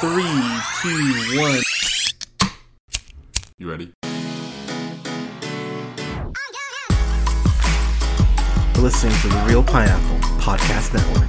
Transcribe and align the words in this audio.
Three, 0.00 0.24
two, 0.82 1.40
one. 1.40 1.62
You 3.58 3.70
ready? 3.70 3.92
You're 8.74 8.82
listening 8.82 9.14
to 9.20 9.28
the 9.28 9.44
Reel 9.46 9.62
Pineapple 9.62 10.18
Podcast 10.40 10.94
Network. 10.94 11.28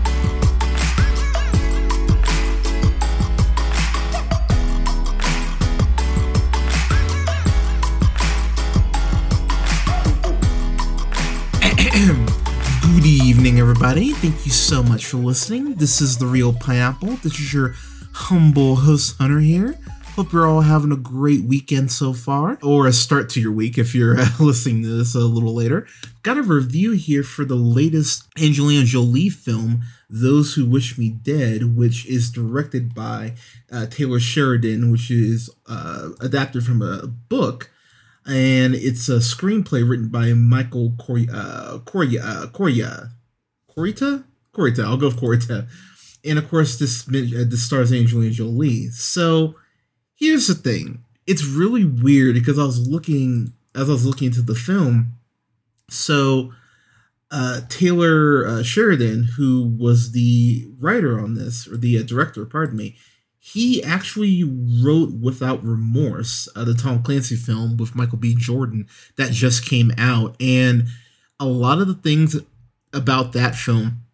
Good 12.96 13.06
evening, 13.06 13.60
everybody. 13.60 14.12
Thank 14.12 14.46
you 14.46 14.52
so 14.52 14.82
much 14.82 15.06
for 15.06 15.18
listening. 15.18 15.76
This 15.76 16.02
is 16.02 16.18
The 16.18 16.26
Reel 16.26 16.52
Pineapple. 16.52 17.18
This 17.18 17.40
is 17.40 17.54
your 17.54 17.76
humble 18.16 18.78
host, 18.78 19.18
Hunter, 19.18 19.40
here. 19.40 19.78
Hope 20.16 20.32
you're 20.32 20.48
all 20.48 20.62
having 20.62 20.94
a 20.94 20.98
great 20.98 21.44
weekend 21.44 21.92
so 21.92 22.14
far, 22.14 22.58
or 22.64 22.88
a 22.88 22.94
start 22.94 23.30
to 23.32 23.42
your 23.42 23.52
week 23.52 23.78
if 23.78 23.94
you're 23.94 24.18
uh, 24.20 24.30
listening 24.40 24.84
to 24.84 24.90
this 24.90 25.14
a 25.14 25.20
little 25.20 25.54
later. 25.54 25.86
Got 26.24 26.38
a 26.38 26.42
review 26.42 26.92
here 26.94 27.24
for 27.24 27.44
the 27.44 27.56
latest 27.56 28.26
Angelina 28.42 28.86
Jolie 28.86 29.30
film, 29.30 29.82
Those 30.10 30.54
Who 30.54 30.66
Wish 30.66 30.98
Me 30.98 31.10
Dead, 31.10 31.76
which 31.76 32.06
is 32.06 32.32
directed 32.32 32.96
by 32.96 33.36
uh, 33.70 33.88
Taylor 33.88 34.22
Sheridan, 34.22 34.90
which 34.92 35.12
is 35.12 35.50
uh, 35.68 36.12
adapted 36.22 36.64
from 36.64 36.82
a 36.82 37.08
book 37.08 37.70
and 38.28 38.74
it's 38.74 39.08
a 39.08 39.18
screenplay 39.18 39.88
written 39.88 40.08
by 40.08 40.34
Michael 40.34 40.94
Coria, 40.98 41.28
uh, 41.32 41.80
Coria, 41.80 42.24
uh, 42.24 42.48
Coria, 42.48 43.12
Corita, 43.70 44.24
Corita. 44.52 44.84
I'll 44.84 44.98
go 44.98 45.08
with 45.08 45.20
Corita, 45.20 45.68
and 46.26 46.40
of 46.40 46.50
course 46.50 46.78
this 46.78 47.08
uh, 47.08 47.46
this 47.48 47.66
stars 47.66 47.94
Angelina 47.94 48.32
Jolie. 48.32 48.90
So 48.90 49.56
here's 50.16 50.48
the 50.48 50.56
thing: 50.56 51.04
it's 51.28 51.46
really 51.46 51.86
weird 51.86 52.36
because 52.36 52.60
I 52.60 52.64
was 52.64 52.88
looking 52.88 53.54
as 53.74 53.90
I 53.90 53.94
was 53.94 54.06
looking 54.06 54.28
into 54.28 54.42
the 54.42 54.56
film. 54.56 55.14
So 55.90 56.52
uh, 57.32 57.62
Taylor 57.70 58.48
uh, 58.48 58.64
Sheridan, 58.64 59.30
who 59.38 59.76
was 59.78 60.12
the 60.12 60.68
writer 60.80 61.20
on 61.20 61.36
this 61.36 61.68
or 61.68 61.78
the 61.78 62.00
uh, 62.00 62.04
director, 62.04 62.46
pardon 62.46 62.78
me, 62.78 62.96
he 63.40 63.84
actually 63.84 64.44
wrote 64.84 65.14
Without 65.14 65.64
Remorse, 65.64 66.48
uh, 66.56 66.64
the 66.64 66.74
Tom 66.74 67.04
Clancy 67.04 67.36
film 67.36 67.78
with 67.78 67.96
Michael 67.96 68.18
B. 68.18 68.36
Jordan 68.36 68.88
that 69.18 69.32
just 69.32 69.66
came 69.66 69.92
out. 69.98 70.36
And 70.40 70.86
a 71.40 71.46
lot 71.46 71.80
of 71.80 71.88
the 71.88 71.96
things 71.96 72.38
about 72.94 73.34
that 73.34 73.56
film 73.56 74.05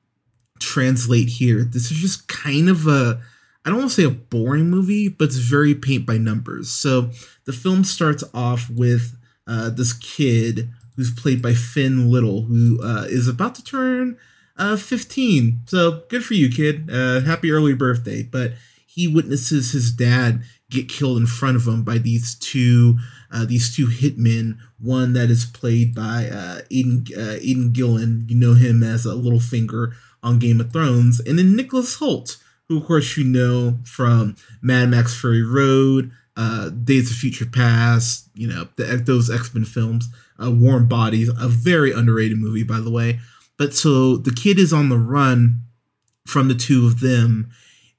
translate 0.62 1.28
here. 1.28 1.64
This 1.64 1.92
is 1.92 1.98
just 1.98 2.28
kind 2.28 2.70
of 2.70 2.88
a, 2.88 3.22
I 3.66 3.70
don't 3.70 3.80
want 3.80 3.92
to 3.92 3.96
say 3.96 4.04
a 4.04 4.10
boring 4.10 4.70
movie, 4.70 5.10
but 5.10 5.26
it's 5.26 5.38
very 5.38 5.76
paint 5.76 6.06
by 6.06 6.18
numbers. 6.18 6.70
So 6.70 7.10
the 7.46 7.54
film 7.54 7.84
starts 7.84 8.24
off 8.34 8.70
with 8.70 9.18
uh, 9.48 9.70
this 9.70 9.94
kid 9.94 10.70
who's 10.96 11.12
played 11.12 11.42
by 11.42 11.54
Finn 11.54 12.10
Little, 12.10 12.44
who 12.44 12.82
uh, 12.84 13.06
is 13.08 13.28
about 13.28 13.56
to 13.56 13.64
turn 13.64 14.18
uh, 14.58 14.78
15. 14.78 15.62
So 15.66 16.04
good 16.10 16.24
for 16.24 16.34
you, 16.34 16.50
kid. 16.50 16.90
Uh, 16.92 17.22
happy 17.22 17.52
early 17.52 17.74
birthday. 17.74 18.24
But 18.24 18.54
he 18.86 19.08
witnesses 19.08 19.72
his 19.72 19.92
dad 19.92 20.44
get 20.70 20.90
killed 20.90 21.18
in 21.18 21.28
front 21.28 21.56
of 21.56 21.68
him 21.68 21.84
by 21.84 21.98
these 21.98 22.36
two 22.36 22.98
uh, 23.32 23.46
these 23.46 23.76
two 23.76 23.88
hitmen. 23.88 24.58
One 24.80 25.14
that 25.14 25.30
is 25.30 25.46
played 25.46 25.94
by 25.96 26.28
uh, 26.28 26.62
Aidan 26.72 27.06
uh, 27.18 27.38
Aidan 27.42 27.72
Gillen. 27.72 28.26
You 28.28 28.36
know 28.36 28.54
him 28.54 28.84
as 28.84 29.06
a 29.06 29.10
Littlefinger 29.10 29.94
on 30.24 30.40
Game 30.40 30.60
of 30.60 30.72
Thrones, 30.72 31.20
and 31.20 31.40
then 31.40 31.56
Nicholas 31.56 31.98
Hoult, 31.98 32.38
who 32.68 32.78
of 32.78 32.86
course 32.86 33.18
you 33.18 33.24
know 33.24 33.80
from 33.86 34.36
Mad 34.62 34.90
Max 34.90 35.20
Fury 35.20 35.44
Road, 35.44 36.12
uh, 36.38 36.70
Days 36.70 37.12
of 37.12 37.18
Future 37.18 37.46
Past. 37.46 38.30
You 38.34 38.48
know 38.48 38.68
the, 38.76 38.98
those 38.98 39.30
X 39.30 39.54
Men 39.54 39.66
films. 39.66 40.08
Uh, 40.44 40.50
Warm 40.50 40.88
Bodies, 40.88 41.30
a 41.30 41.48
very 41.48 41.92
underrated 41.92 42.40
movie 42.40 42.64
by 42.64 42.80
the 42.80 42.90
way. 42.90 43.20
But 43.58 43.76
so 43.76 44.18
the 44.18 44.34
kid 44.34 44.58
is 44.58 44.74
on 44.74 44.90
the 44.90 44.98
run 44.98 45.62
from 46.26 46.48
the 46.48 46.56
two 46.56 46.88
of 46.88 47.00
them 47.00 47.52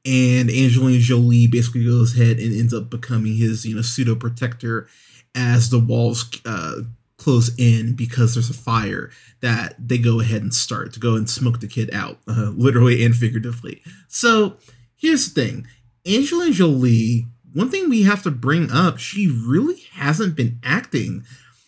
and 0.05 0.51
Angelina 0.51 0.99
Jolie 0.99 1.47
basically 1.47 1.85
goes 1.85 2.19
ahead 2.19 2.39
and 2.39 2.53
ends 2.53 2.75
up 2.75 2.91
becoming 2.91 3.37
his 3.37 3.65
you 3.65 3.77
know 3.77 3.83
pseudo 3.83 4.15
protector 4.15 4.89
as 5.35 5.71
the 5.71 5.79
walls 5.79 6.31
uh, 6.45 6.81
close 7.17 7.55
in 7.57 7.95
because 7.95 8.35
there's 8.35 8.51
a 8.51 8.55
fire 8.55 9.11
that 9.41 9.75
they 9.79 9.99
go 9.99 10.21
ahead 10.21 10.43
and 10.43 10.53
start 10.53 10.93
to 10.93 11.01
go 11.01 11.15
and 11.15 11.29
smoke 11.29 11.61
the 11.61 11.69
kid 11.69 11.91
out, 11.93 12.19
uh, 12.29 12.51
literally 12.57 13.05
and 13.05 13.15
figuratively. 13.15 13.83
So 14.09 14.57
here's 14.97 15.33
the 15.33 15.41
thing, 15.41 15.67
Angelina 16.07 16.53
Jolie. 16.53 17.27
One 17.55 17.71
thing 17.71 17.91
we 17.91 18.05
have 18.05 18.23
to 18.23 18.31
bring 18.31 18.71
up, 18.71 18.99
she 18.99 19.29
really 19.29 19.77
hasn't 19.93 20.35
been 20.35 20.59
acting. 20.65 21.25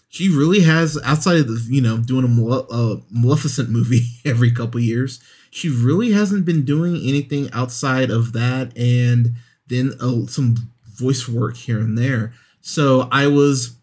She 0.09 0.31
really 0.31 0.61
has, 0.61 0.99
outside 1.05 1.37
of 1.37 1.49
the, 1.49 1.67
you 1.69 1.83
know, 1.83 1.99
doing 1.99 2.25
a, 2.25 2.29
Male- 2.29 2.67
a 2.71 3.03
Maleficent 3.11 3.69
movie 3.69 4.07
every 4.25 4.51
couple 4.51 4.81
years 4.81 5.21
she 5.55 5.69
really 5.69 6.11
hasn't 6.11 6.45
been 6.45 6.65
doing 6.65 6.97
anything 6.97 7.49
outside 7.53 8.11
of 8.11 8.33
that 8.33 8.77
and 8.77 9.37
then 9.69 9.93
uh, 10.01 10.27
some 10.27 10.57
voice 10.99 11.29
work 11.29 11.55
here 11.55 11.79
and 11.79 11.97
there. 11.97 12.33
So 12.67 13.09
I 13.13 13.27
was 13.27 13.77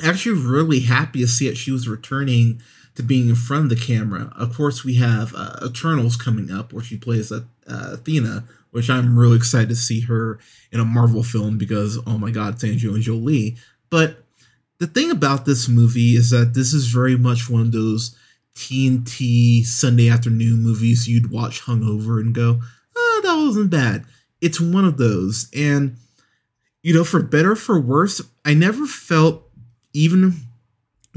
actually 0.00 0.40
really 0.40 0.78
happy 0.78 1.18
to 1.22 1.26
see 1.26 1.48
that 1.48 1.56
she 1.56 1.72
was 1.72 1.88
returning 1.88 2.62
to 2.94 3.02
being 3.02 3.28
in 3.28 3.34
front 3.34 3.64
of 3.64 3.68
the 3.68 3.84
camera. 3.84 4.32
Of 4.36 4.54
course, 4.54 4.84
we 4.84 4.94
have 4.94 5.34
uh, 5.36 5.56
Eternals 5.66 6.16
coming 6.16 6.52
up 6.52 6.72
where 6.72 6.84
she 6.84 6.96
plays 6.96 7.32
uh, 7.32 7.42
Athena, 7.66 8.44
which 8.70 8.88
I'm 8.88 9.18
really 9.18 9.36
excited 9.36 9.70
to 9.70 9.74
see 9.74 10.02
her 10.02 10.38
in 10.70 10.78
a 10.78 10.84
Marvel 10.84 11.24
film 11.24 11.58
because, 11.58 11.98
oh 12.06 12.16
my 12.16 12.30
god, 12.30 12.54
it's 12.54 12.64
Angelina 12.64 13.02
Jolie. 13.02 13.56
But 13.90 14.22
the 14.78 14.86
thing 14.86 15.10
about 15.10 15.44
this 15.44 15.68
movie 15.68 16.14
is 16.14 16.30
that 16.30 16.54
this 16.54 16.72
is 16.72 16.86
very 16.86 17.16
much 17.16 17.50
one 17.50 17.62
of 17.62 17.72
those 17.72 18.16
TNT 18.54 19.66
Sunday 19.66 20.08
afternoon 20.08 20.62
movies 20.62 21.08
you'd 21.08 21.32
watch 21.32 21.62
hungover 21.62 22.20
and 22.20 22.32
go, 22.32 22.60
oh, 22.96 23.20
that 23.24 23.34
wasn't 23.34 23.70
bad. 23.70 24.04
It's 24.40 24.60
one 24.60 24.84
of 24.84 24.96
those. 24.96 25.50
And, 25.52 25.96
you 26.86 26.94
know, 26.94 27.02
for 27.02 27.20
better 27.20 27.56
for 27.56 27.80
worse, 27.80 28.22
I 28.44 28.54
never 28.54 28.86
felt, 28.86 29.42
even 29.92 30.34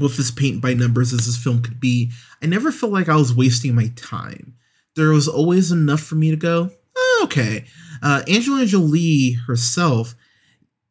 with 0.00 0.16
this 0.16 0.32
paint 0.32 0.60
by 0.60 0.74
numbers 0.74 1.12
as 1.12 1.26
this 1.26 1.36
film 1.36 1.62
could 1.62 1.78
be, 1.78 2.10
I 2.42 2.46
never 2.46 2.72
felt 2.72 2.90
like 2.90 3.08
I 3.08 3.14
was 3.14 3.32
wasting 3.32 3.76
my 3.76 3.92
time. 3.94 4.56
There 4.96 5.10
was 5.10 5.28
always 5.28 5.70
enough 5.70 6.00
for 6.00 6.16
me 6.16 6.30
to 6.30 6.36
go, 6.36 6.72
oh, 6.96 7.20
okay. 7.22 7.66
Uh, 8.02 8.24
Angelina 8.28 8.66
Jolie 8.66 9.38
herself, 9.46 10.16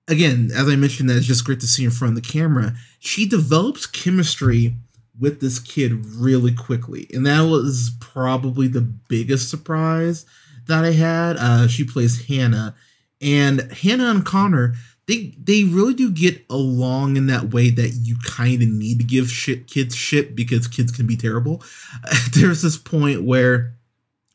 again, 0.08 0.50
as 0.56 0.70
I 0.70 0.78
mentioned, 0.78 1.10
that's 1.10 1.26
just 1.26 1.44
great 1.44 1.60
to 1.60 1.68
see 1.68 1.84
in 1.84 1.92
front 1.92 2.18
of 2.18 2.24
the 2.24 2.32
camera. 2.32 2.74
She 3.00 3.28
develops 3.28 3.86
chemistry 3.86 4.76
with 5.20 5.42
this 5.42 5.60
kid 5.60 6.06
really 6.06 6.56
quickly. 6.56 7.10
And 7.14 7.26
that 7.26 7.42
was 7.42 7.92
probably 8.00 8.70
the 8.70 8.80
biggest 8.80 9.50
surprise 9.50 10.26
that 10.68 10.86
I 10.86 10.94
had. 10.94 11.36
Uh, 11.36 11.68
she 11.68 11.84
plays 11.84 12.28
Hannah. 12.28 12.76
And 13.22 13.72
Hannah 13.72 14.10
and 14.12 14.26
Connor, 14.26 14.76
they 15.08 15.34
they 15.42 15.64
really 15.64 15.94
do 15.94 16.12
get 16.12 16.46
along 16.50 17.18
in 17.18 17.28
that 17.28 17.52
way 17.52 17.70
that 17.72 17.90
you 18.02 18.16
kind 18.24 18.62
of 18.62 18.70
need 18.70 19.00
to 19.00 19.04
give 19.04 19.30
shit 19.30 19.68
kids 19.68 19.96
shit 19.96 20.36
because 20.36 20.68
kids 20.68 20.92
can 20.92 21.08
be 21.08 21.18
terrible. 21.18 21.64
There's 22.34 22.62
this 22.62 22.78
point 22.78 23.24
where 23.24 23.76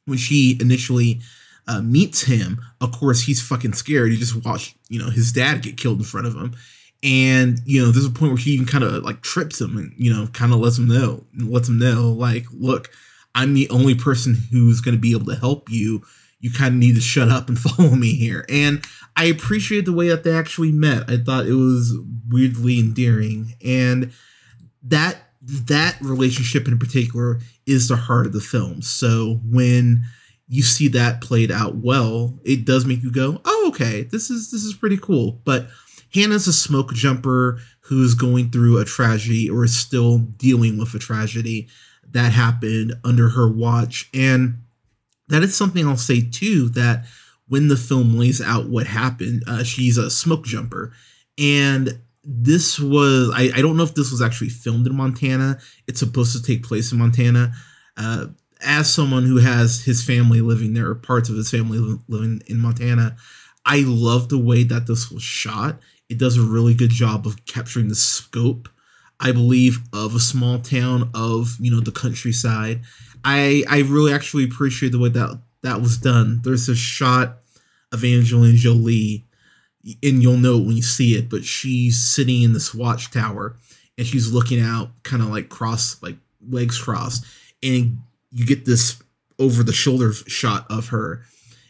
when 0.06 0.18
she 0.18 0.58
initially 0.60 1.20
uh, 1.66 1.80
meets 1.80 2.22
him, 2.22 2.60
of 2.80 2.92
course 2.92 3.22
he's 3.22 3.40
fucking 3.40 3.72
scared. 3.72 4.10
He 4.10 4.18
just 4.18 4.44
watched 4.44 4.76
you 4.88 4.98
know 4.98 5.10
his 5.10 5.32
dad 5.32 5.62
get 5.62 5.76
killed 5.76 5.98
in 5.98 6.04
front 6.04 6.26
of 6.26 6.34
him, 6.34 6.54
and 7.04 7.60
you 7.66 7.80
know 7.80 7.90
there's 7.92 8.06
a 8.06 8.10
point 8.10 8.32
where 8.32 8.38
he 8.38 8.52
even 8.52 8.66
kind 8.66 8.82
of 8.82 9.04
like 9.04 9.20
trips 9.20 9.60
him 9.60 9.76
and 9.76 9.92
you 9.96 10.12
know 10.12 10.26
kind 10.32 10.52
of 10.52 10.58
lets 10.58 10.78
him 10.78 10.88
know 10.88 11.24
lets 11.38 11.68
him 11.68 11.78
know 11.78 12.10
like 12.10 12.46
look 12.52 12.90
i'm 13.34 13.52
the 13.52 13.68
only 13.68 13.94
person 13.94 14.34
who's 14.50 14.80
going 14.80 14.94
to 14.94 15.00
be 15.00 15.12
able 15.12 15.26
to 15.26 15.38
help 15.38 15.70
you 15.70 16.02
you 16.44 16.50
kind 16.50 16.74
of 16.74 16.78
need 16.78 16.94
to 16.94 17.00
shut 17.00 17.30
up 17.30 17.48
and 17.48 17.58
follow 17.58 17.90
me 17.96 18.14
here. 18.14 18.44
And 18.50 18.84
i 19.16 19.24
appreciate 19.24 19.86
the 19.86 19.92
way 19.92 20.08
that 20.08 20.24
they 20.24 20.32
actually 20.32 20.72
met. 20.72 21.08
I 21.08 21.16
thought 21.16 21.46
it 21.46 21.54
was 21.54 21.96
weirdly 22.28 22.78
endearing. 22.78 23.54
And 23.64 24.12
that 24.82 25.16
that 25.40 25.96
relationship 26.02 26.68
in 26.68 26.78
particular 26.78 27.40
is 27.66 27.88
the 27.88 27.96
heart 27.96 28.26
of 28.26 28.34
the 28.34 28.40
film. 28.40 28.82
So 28.82 29.40
when 29.50 30.04
you 30.48 30.62
see 30.62 30.88
that 30.88 31.22
played 31.22 31.50
out 31.50 31.76
well 31.76 32.38
it 32.44 32.66
does 32.66 32.84
make 32.84 33.02
you 33.02 33.10
go 33.10 33.40
oh 33.46 33.64
okay 33.68 34.02
this 34.02 34.28
is 34.30 34.50
this 34.50 34.64
is 34.64 34.74
pretty 34.74 34.98
cool. 34.98 35.40
But 35.44 35.68
Hannah's 36.12 36.46
a 36.46 36.52
smoke 36.52 36.92
jumper 36.92 37.58
who's 37.80 38.12
going 38.12 38.50
through 38.50 38.78
a 38.78 38.84
tragedy 38.84 39.48
or 39.48 39.64
is 39.64 39.76
still 39.76 40.18
dealing 40.18 40.76
with 40.76 40.92
a 40.94 40.98
tragedy 40.98 41.68
that 42.10 42.32
happened 42.32 42.94
under 43.02 43.30
her 43.30 43.50
watch. 43.50 44.10
And 44.12 44.63
that 45.34 45.42
is 45.42 45.56
something 45.56 45.86
I'll 45.86 45.96
say 45.96 46.20
too 46.20 46.68
that 46.70 47.04
when 47.48 47.68
the 47.68 47.76
film 47.76 48.18
lays 48.18 48.40
out 48.40 48.68
what 48.68 48.86
happened, 48.86 49.42
uh, 49.46 49.64
she's 49.64 49.98
a 49.98 50.10
smoke 50.10 50.44
jumper. 50.44 50.92
And 51.38 52.00
this 52.22 52.78
was, 52.78 53.30
I, 53.34 53.50
I 53.54 53.60
don't 53.60 53.76
know 53.76 53.82
if 53.82 53.94
this 53.94 54.10
was 54.10 54.22
actually 54.22 54.48
filmed 54.48 54.86
in 54.86 54.96
Montana. 54.96 55.58
It's 55.86 56.00
supposed 56.00 56.34
to 56.34 56.42
take 56.42 56.64
place 56.64 56.90
in 56.90 56.98
Montana. 56.98 57.52
Uh, 57.96 58.26
as 58.62 58.92
someone 58.92 59.24
who 59.24 59.38
has 59.38 59.82
his 59.82 60.02
family 60.02 60.40
living 60.40 60.72
there, 60.72 60.88
or 60.88 60.94
parts 60.94 61.28
of 61.28 61.36
his 61.36 61.50
family 61.50 61.78
living 62.08 62.42
in 62.46 62.58
Montana, 62.58 63.16
I 63.66 63.84
love 63.86 64.28
the 64.28 64.38
way 64.38 64.64
that 64.64 64.86
this 64.86 65.10
was 65.10 65.22
shot. 65.22 65.78
It 66.08 66.18
does 66.18 66.36
a 66.36 66.42
really 66.42 66.74
good 66.74 66.90
job 66.90 67.26
of 67.26 67.44
capturing 67.46 67.88
the 67.88 67.94
scope, 67.94 68.68
I 69.20 69.32
believe, 69.32 69.78
of 69.92 70.14
a 70.14 70.20
small 70.20 70.58
town 70.58 71.10
of 71.14 71.56
you 71.60 71.70
know 71.70 71.80
the 71.80 71.92
countryside. 71.92 72.82
I 73.24 73.64
I 73.68 73.80
really 73.80 74.12
actually 74.12 74.44
appreciate 74.44 74.92
the 74.92 74.98
way 74.98 75.08
that 75.10 75.40
that 75.62 75.80
was 75.80 75.98
done. 75.98 76.40
There's 76.42 76.68
a 76.68 76.76
shot 76.76 77.38
of 77.92 78.04
Angelina 78.04 78.56
Jolie, 78.56 79.24
and 80.02 80.22
you'll 80.22 80.36
know 80.36 80.58
when 80.58 80.76
you 80.76 80.82
see 80.82 81.16
it, 81.16 81.30
but 81.30 81.44
she's 81.44 82.00
sitting 82.00 82.42
in 82.42 82.52
this 82.52 82.74
watchtower 82.74 83.56
and 83.96 84.06
she's 84.06 84.32
looking 84.32 84.60
out, 84.60 84.90
kind 85.04 85.22
of 85.22 85.28
like 85.28 85.48
cross, 85.48 86.02
like 86.02 86.16
legs 86.46 86.80
crossed, 86.80 87.24
and 87.62 87.98
you 88.32 88.44
get 88.44 88.64
this 88.64 89.02
over 89.38 89.62
the 89.62 89.72
shoulder 89.72 90.12
shot 90.12 90.66
of 90.70 90.88
her 90.88 91.24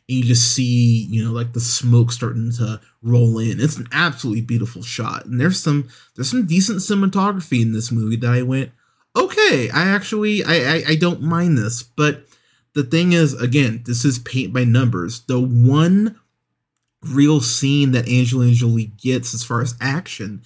and 0.09 0.19
you 0.19 0.25
just 0.25 0.55
see 0.55 1.07
you 1.11 1.25
know 1.25 1.33
like 1.33 1.53
the 1.53 1.61
smoke 1.61 2.13
starting 2.13 2.53
to 2.53 2.81
roll 3.03 3.39
in 3.39 3.61
it's 3.61 3.79
an 3.79 3.89
absolutely 3.93 4.43
beautiful 4.43 4.83
shot 4.83 5.25
and 5.25 5.41
there's 5.41 5.63
some 5.63 5.89
there's 6.15 6.31
some 6.31 6.47
decent 6.47 6.81
cinematography 6.81 7.63
in 7.63 7.73
this 7.73 7.91
movie 7.91 8.17
that 8.17 8.33
i 8.33 8.43
went 8.43 8.71
okay 9.17 9.71
i 9.71 9.83
actually 9.83 10.45
i 10.45 10.55
i, 10.55 10.83
I 10.91 10.95
don't 10.97 11.23
mind 11.23 11.57
this 11.59 11.83
but 11.83 12.27
the 12.75 12.85
thing 12.85 13.13
is 13.13 13.35
again 13.41 13.83
this 13.87 14.05
is 14.05 14.19
paint 14.19 14.53
by 14.53 14.65
numbers 14.65 15.23
the 15.27 15.41
one 15.41 16.19
real 17.03 17.41
scene 17.41 17.93
that 17.93 18.09
angelina 18.09 18.53
jolie 18.53 18.93
gets 19.03 19.35
as 19.35 19.45
far 19.45 19.61
as 19.61 19.77
action 19.81 20.43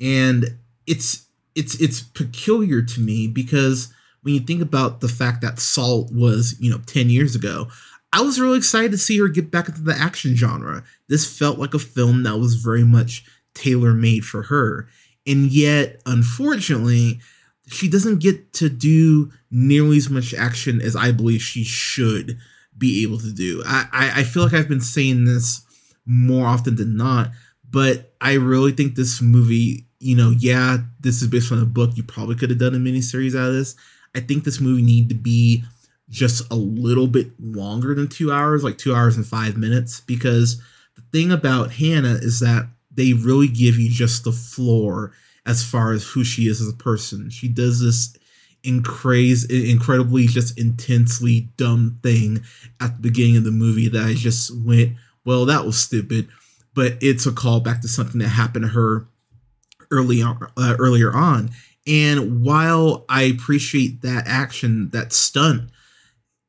and 0.00 0.56
it's 0.86 1.26
it's 1.54 1.80
it's 1.80 2.00
peculiar 2.00 2.82
to 2.82 3.00
me 3.00 3.26
because 3.26 3.92
when 4.22 4.34
you 4.34 4.40
think 4.40 4.62
about 4.62 5.00
the 5.00 5.08
fact 5.08 5.40
that 5.42 5.58
Salt 5.58 6.12
was, 6.12 6.56
you 6.60 6.70
know, 6.70 6.80
10 6.86 7.10
years 7.10 7.34
ago, 7.34 7.68
I 8.12 8.20
was 8.22 8.40
really 8.40 8.58
excited 8.58 8.92
to 8.92 8.98
see 8.98 9.18
her 9.18 9.28
get 9.28 9.50
back 9.50 9.68
into 9.68 9.82
the 9.82 9.96
action 9.96 10.36
genre. 10.36 10.84
This 11.08 11.26
felt 11.26 11.58
like 11.58 11.74
a 11.74 11.78
film 11.78 12.22
that 12.22 12.38
was 12.38 12.56
very 12.56 12.84
much 12.84 13.24
tailor 13.54 13.94
made 13.94 14.24
for 14.24 14.44
her. 14.44 14.88
And 15.26 15.50
yet, 15.50 16.00
unfortunately, 16.06 17.20
she 17.68 17.88
doesn't 17.88 18.20
get 18.20 18.52
to 18.54 18.68
do 18.68 19.30
nearly 19.50 19.96
as 19.96 20.10
much 20.10 20.34
action 20.34 20.80
as 20.80 20.96
I 20.96 21.12
believe 21.12 21.42
she 21.42 21.64
should 21.64 22.38
be 22.76 23.02
able 23.02 23.18
to 23.18 23.32
do. 23.32 23.62
I, 23.66 23.86
I, 23.92 24.20
I 24.20 24.22
feel 24.24 24.42
like 24.42 24.54
I've 24.54 24.68
been 24.68 24.80
saying 24.80 25.24
this 25.24 25.62
more 26.04 26.46
often 26.46 26.76
than 26.76 26.96
not, 26.96 27.30
but 27.70 28.12
I 28.20 28.34
really 28.34 28.72
think 28.72 28.94
this 28.94 29.22
movie, 29.22 29.86
you 30.00 30.16
know, 30.16 30.30
yeah, 30.30 30.78
this 31.00 31.22
is 31.22 31.28
based 31.28 31.52
on 31.52 31.62
a 31.62 31.66
book. 31.66 31.90
You 31.94 32.02
probably 32.02 32.34
could 32.34 32.50
have 32.50 32.58
done 32.58 32.74
a 32.74 32.78
miniseries 32.78 33.38
out 33.38 33.48
of 33.48 33.54
this. 33.54 33.76
I 34.14 34.20
think 34.20 34.44
this 34.44 34.60
movie 34.60 34.82
need 34.82 35.08
to 35.10 35.14
be 35.14 35.64
just 36.10 36.50
a 36.52 36.56
little 36.56 37.06
bit 37.06 37.30
longer 37.40 37.94
than 37.94 38.08
two 38.08 38.30
hours, 38.32 38.64
like 38.64 38.76
two 38.76 38.94
hours 38.94 39.16
and 39.16 39.26
five 39.26 39.56
minutes, 39.56 40.00
because 40.00 40.60
the 40.96 41.02
thing 41.12 41.32
about 41.32 41.72
Hannah 41.72 42.18
is 42.20 42.40
that 42.40 42.68
they 42.90 43.14
really 43.14 43.48
give 43.48 43.78
you 43.78 43.88
just 43.88 44.24
the 44.24 44.32
floor 44.32 45.12
as 45.46 45.64
far 45.64 45.92
as 45.92 46.04
who 46.04 46.24
she 46.24 46.42
is 46.42 46.60
as 46.60 46.68
a 46.68 46.76
person. 46.76 47.30
She 47.30 47.48
does 47.48 47.80
this 47.80 48.16
incrazy, 48.62 49.70
incredibly, 49.70 50.26
just 50.26 50.58
intensely 50.58 51.48
dumb 51.56 51.98
thing 52.02 52.42
at 52.80 52.96
the 52.96 53.02
beginning 53.02 53.36
of 53.36 53.44
the 53.44 53.50
movie 53.50 53.88
that 53.88 54.04
I 54.04 54.14
just 54.14 54.52
went, 54.64 54.92
well, 55.24 55.44
that 55.46 55.64
was 55.64 55.76
stupid, 55.76 56.28
but 56.74 56.94
it's 57.00 57.26
a 57.26 57.32
callback 57.32 57.80
to 57.80 57.88
something 57.88 58.20
that 58.20 58.28
happened 58.28 58.64
to 58.64 58.70
her 58.70 59.06
early 59.90 60.22
on, 60.22 60.46
uh, 60.56 60.76
earlier 60.78 61.12
on. 61.12 61.50
And 61.86 62.44
while 62.44 63.04
I 63.08 63.22
appreciate 63.22 64.02
that 64.02 64.28
action, 64.28 64.90
that 64.90 65.12
stunt 65.12 65.70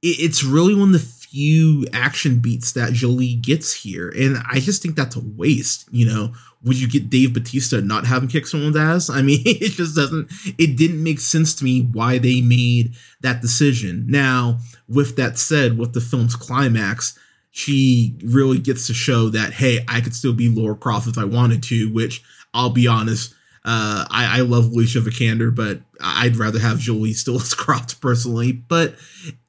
it's 0.03 0.43
really 0.43 0.75
one 0.75 0.93
of 0.93 1.01
the 1.01 1.22
few 1.33 1.83
action 1.93 2.37
beats 2.37 2.73
that 2.73 2.93
Jolie 2.93 3.33
gets 3.33 3.73
here. 3.73 4.09
And 4.09 4.37
I 4.51 4.59
just 4.59 4.83
think 4.83 4.95
that's 4.95 5.15
a 5.15 5.19
waste. 5.19 5.89
You 5.91 6.05
know, 6.05 6.33
would 6.63 6.79
you 6.79 6.87
get 6.87 7.09
Dave 7.09 7.33
Batista 7.33 7.79
not 7.79 8.05
having 8.05 8.29
kick 8.29 8.45
someone's 8.45 8.77
ass? 8.77 9.09
I 9.09 9.23
mean, 9.23 9.41
it 9.45 9.71
just 9.71 9.95
doesn't, 9.95 10.31
it 10.59 10.77
didn't 10.77 11.03
make 11.03 11.19
sense 11.19 11.55
to 11.55 11.63
me 11.63 11.89
why 11.91 12.19
they 12.19 12.41
made 12.41 12.93
that 13.21 13.41
decision. 13.41 14.05
Now, 14.07 14.59
with 14.87 15.15
that 15.15 15.39
said, 15.39 15.79
with 15.79 15.93
the 15.93 16.01
film's 16.01 16.35
climax, 16.35 17.17
she 17.49 18.15
really 18.23 18.59
gets 18.59 18.85
to 18.85 18.93
show 18.93 19.29
that, 19.29 19.53
hey, 19.53 19.83
I 19.87 20.01
could 20.01 20.13
still 20.13 20.33
be 20.33 20.49
Laura 20.49 20.75
Croft 20.75 21.07
if 21.07 21.17
I 21.17 21.25
wanted 21.25 21.63
to, 21.63 21.91
which 21.91 22.23
I'll 22.53 22.69
be 22.69 22.85
honest, 22.85 23.33
uh, 23.65 24.05
I, 24.09 24.39
I 24.39 24.41
love 24.41 24.65
Alicia 24.73 24.99
Vikander, 24.99 25.53
but 25.55 25.79
I'd 26.01 26.35
rather 26.35 26.59
have 26.59 26.79
Jolie 26.79 27.13
still 27.13 27.35
as 27.41 27.53
Croft 27.53 28.01
personally. 28.01 28.51
But 28.51 28.95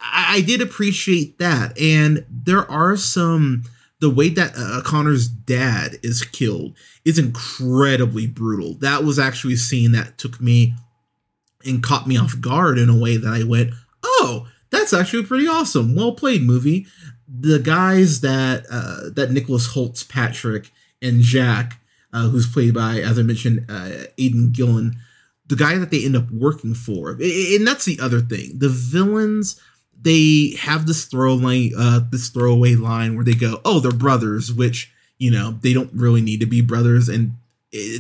I, 0.01 0.37
I, 0.37 0.41
did 0.41 0.63
appreciate 0.63 1.39
that, 1.39 1.79
and 1.79 2.25
there 2.31 2.71
are 2.71 2.97
some. 2.97 3.65
The 4.01 4.11
way 4.11 4.29
that 4.29 4.53
uh, 4.57 4.83
Connor's 4.85 5.29
dad 5.29 5.97
is 6.03 6.23
killed 6.25 6.77
is 7.07 7.19
incredibly 7.19 8.27
brutal. 8.27 8.75
That 8.75 9.03
was 9.03 9.19
actually 9.19 9.55
a 9.55 9.59
scene 9.59 9.93
that 9.93 10.19
took 10.19 10.43
me 10.43 10.75
and 11.65 11.83
caught 11.83 12.07
me 12.07 12.19
off 12.19 12.39
guard 12.39 12.77
in 12.79 12.91
a 12.91 12.99
way 12.99 13.17
that 13.17 13.33
I 13.33 13.45
went, 13.45 13.73
"Oh, 14.03 14.47
that's 14.71 14.93
actually 14.93 15.25
pretty 15.25 15.49
awesome. 15.49 15.95
Well 15.95 16.13
played, 16.13 16.43
movie." 16.43 16.87
The 17.27 17.59
guys 17.59 18.21
that 18.21 18.67
uh, 18.71 19.11
that 19.15 19.33
Nicholas 19.33 19.69
Hoult's, 19.69 20.05
Patrick 20.05 20.71
and 21.01 21.21
Jack 21.21 21.81
uh, 22.15 22.29
who's 22.29 22.51
played 22.51 22.73
by, 22.73 23.01
as 23.01 23.19
I 23.19 23.23
mentioned, 23.23 23.67
uh, 23.69 23.91
Aidan 24.17 24.53
Gillen, 24.53 24.97
the 25.47 25.57
guy 25.57 25.77
that 25.77 25.91
they 25.91 26.05
end 26.05 26.17
up 26.17 26.31
working 26.31 26.73
for. 26.73 27.11
And 27.11 27.67
that's 27.67 27.85
the 27.85 27.99
other 28.01 28.21
thing. 28.21 28.59
The 28.59 28.69
villains, 28.69 29.61
they 30.01 30.55
have 30.61 30.87
this 30.87 31.05
throwaway, 31.05 31.73
uh, 31.77 32.01
this 32.11 32.29
throwaway 32.29 32.77
line 32.77 33.17
where 33.17 33.25
they 33.25 33.35
go, 33.35 33.61
"Oh, 33.65 33.81
they're 33.81 33.93
brothers," 33.93 34.53
which 34.53 34.93
you 35.19 35.31
know 35.31 35.59
they 35.61 35.73
don't 35.73 35.93
really 35.93 36.23
need 36.23 36.41
to 36.41 36.47
be 36.47 36.61
brothers, 36.63 37.09
and 37.09 37.35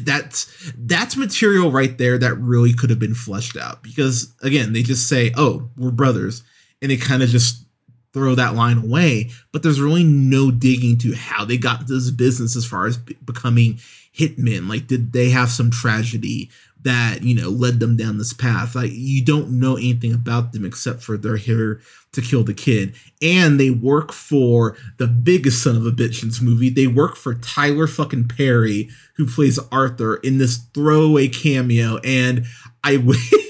that's 0.02 0.72
that's 0.78 1.17
material 1.17 1.70
right 1.70 1.99
there 1.99 2.17
that 2.17 2.34
really 2.37 2.72
could 2.72 2.90
have 2.90 2.99
been 3.00 3.14
fleshed 3.14 3.56
out 3.56 3.82
because 3.82 4.32
again 4.43 4.72
they 4.72 4.82
just 4.82 5.08
say 5.08 5.32
oh 5.37 5.69
we're 5.76 5.90
brothers 5.90 6.44
and 6.81 6.90
they 6.90 6.96
kind 6.96 7.22
of 7.22 7.28
just 7.28 7.64
throw 8.12 8.37
that 8.37 8.55
line 8.55 8.78
away 8.78 9.28
but 9.50 9.64
there's 9.64 9.81
really 9.81 10.05
no 10.05 10.52
digging 10.52 10.96
to 10.96 11.12
how 11.14 11.44
they 11.44 11.56
got 11.56 11.81
into 11.81 11.94
this 11.94 12.12
business 12.12 12.55
as 12.55 12.64
far 12.64 12.87
as 12.87 12.96
becoming 12.96 13.76
hitmen? 14.16 14.69
Like, 14.69 14.87
did 14.87 15.12
they 15.12 15.31
have 15.31 15.50
some 15.50 15.70
tragedy 15.70 16.50
that, 16.82 17.22
you 17.22 17.34
know, 17.34 17.49
led 17.49 17.81
them 17.81 17.96
down 17.96 18.19
this 18.19 18.32
path? 18.32 18.75
Like, 18.75 18.90
you 18.93 19.25
don't 19.25 19.58
know 19.58 19.76
anything 19.76 20.12
about 20.12 20.52
them 20.52 20.64
except 20.64 21.02
for 21.02 21.16
they're 21.16 21.37
here 21.37 21.81
to 22.12 22.22
kill 22.22 22.44
the 22.44 22.55
kid. 22.55 22.94
And 23.22 23.58
they 23.58 23.70
work 23.70 24.12
for 24.12 24.76
the 24.99 25.06
biggest 25.06 25.62
son 25.62 25.76
of 25.76 25.87
a 25.87 25.90
bitch 25.90 26.22
in 26.22 26.28
this 26.28 26.40
movie. 26.40 26.70
They 26.70 26.87
work 26.87 27.16
for 27.16 27.34
Tyler 27.34 27.87
fucking 27.87 28.29
Perry, 28.29 28.89
who 29.17 29.27
plays 29.27 29.58
Arthur 29.70 30.17
in 30.17 30.39
this 30.39 30.58
throwaway 30.74 31.29
cameo. 31.29 31.98
And 31.98 32.44
I 32.82 32.98
wish. 32.98 33.32